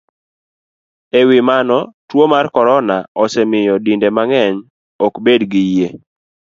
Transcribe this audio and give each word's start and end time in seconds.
E 1.19 1.21
wi 1.29 1.39
mano, 1.49 1.77
tuo 2.09 2.25
mar 2.33 2.45
corona 2.55 2.95
osemiyo 3.23 3.73
dinde 3.85 4.07
mang'eny 4.17 4.57
ok 5.05 5.13
bed 5.25 5.41
gi 5.51 5.61
yie, 5.73 5.89